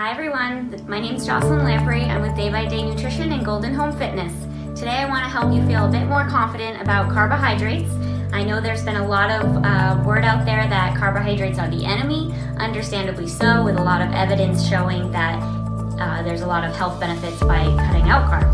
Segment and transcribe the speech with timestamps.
[0.00, 2.04] Hi everyone, my name is Jocelyn Lamprey.
[2.04, 4.32] I'm with Day by Day Nutrition and Golden Home Fitness.
[4.74, 7.92] Today I want to help you feel a bit more confident about carbohydrates.
[8.32, 11.84] I know there's been a lot of uh, word out there that carbohydrates are the
[11.84, 15.38] enemy, understandably so, with a lot of evidence showing that
[16.00, 18.49] uh, there's a lot of health benefits by cutting out carbs.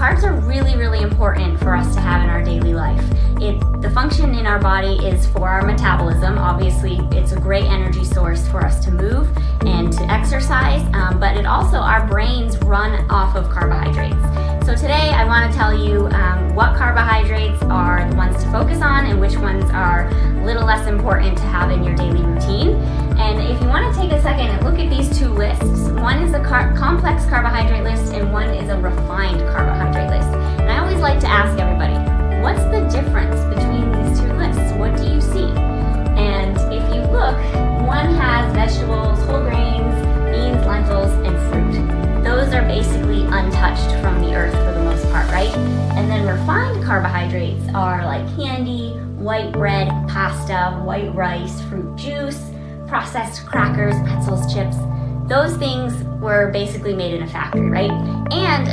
[0.00, 3.04] Carbs are really, really important for us to have in our daily life.
[3.38, 6.38] It, the function in our body is for our metabolism.
[6.38, 9.28] Obviously, it's a great energy source for us to move
[9.66, 14.16] and to exercise, um, but it also, our brains run off of carbohydrates.
[14.64, 18.80] So today I want to tell you um, what carbohydrates are the ones to focus
[18.80, 22.76] on and which ones are a little less important to have in your daily routine.
[23.20, 26.22] And if you want to take a second and look at these two lists, one
[26.22, 28.09] is a car complex carbohydrate list
[47.00, 52.50] carbohydrates are like candy, white bread, pasta, white rice, fruit juice,
[52.88, 54.76] processed crackers, pretzels, chips,
[55.26, 57.90] those things were basically made in a factory, right?
[58.32, 58.68] And,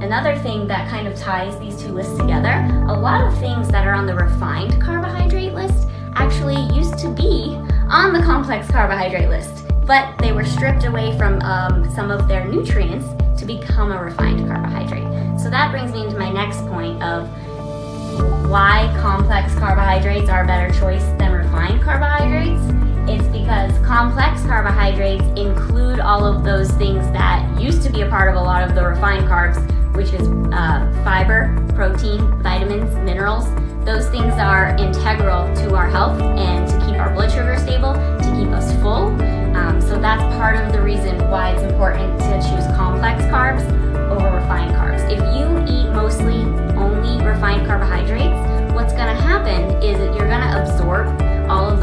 [0.00, 2.52] another thing that kind of ties these two lists together,
[2.86, 7.56] a lot of things that are on the refined carbohydrate list actually used to be
[7.90, 12.46] on the complex carbohydrate list, but they were stripped away from um, some of their
[12.46, 13.06] nutrients
[13.40, 15.40] to become a refined carbohydrate.
[15.40, 17.28] So that brings me into my next point of
[18.48, 22.62] why complex carbohydrates are a better choice than refined carbohydrates.
[23.08, 28.28] It's because complex carbohydrates include all of those things that used to be a part
[28.28, 29.56] of a lot of the refined carbs,
[29.94, 33.46] which is uh, fiber, protein, vitamins, minerals.
[33.84, 37.14] Those things are integral to our health and to keep our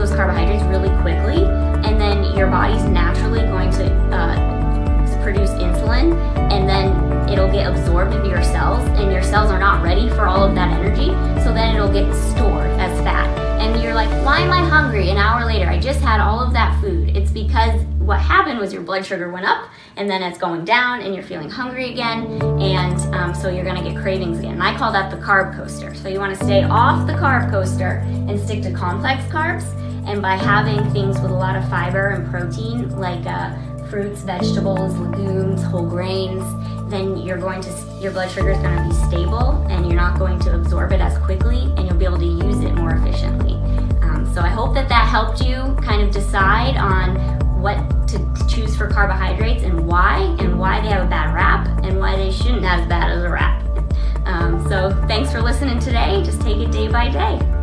[0.03, 1.45] those carbohydrates really quickly,
[1.87, 6.13] and then your body's naturally going to uh, produce insulin,
[6.51, 6.91] and then
[7.29, 10.53] it'll get absorbed into your cells, and your cells are not ready for all of
[10.55, 11.07] that energy,
[11.41, 13.29] so then it'll get stored as fat.
[13.61, 15.69] And you're like, why am I hungry an hour later?
[15.69, 17.15] I just had all of that food.
[17.15, 21.01] It's because what happened was your blood sugar went up and then it's going down
[21.01, 22.25] and you're feeling hungry again
[22.61, 24.53] and um, so you're gonna get cravings again.
[24.53, 25.95] And I call that the carb coaster.
[25.95, 29.63] So you wanna stay off the carb coaster and stick to complex carbs
[30.05, 33.55] and by having things with a lot of fiber and protein like uh,
[33.85, 36.43] fruits, vegetables, legumes, whole grains,
[36.89, 40.39] then you're going to, your blood sugar is gonna be stable and you're not going
[40.39, 43.53] to absorb it as quickly and you'll be able to use it more efficiently.
[44.01, 47.77] Um, so I hope that that helped you kind of decide on what
[48.09, 52.15] to, choose for carbohydrates and why, and why they have a bad rap, and why
[52.15, 53.63] they shouldn't have as bad as a rap.
[54.25, 56.21] Um, so thanks for listening today.
[56.23, 57.62] Just take it day by day.